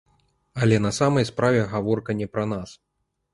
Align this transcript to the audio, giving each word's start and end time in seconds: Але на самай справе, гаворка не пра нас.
Але 0.65 0.79
на 0.85 0.91
самай 0.99 1.27
справе, 1.31 1.61
гаворка 1.75 2.17
не 2.23 2.27
пра 2.33 2.47
нас. 2.57 2.75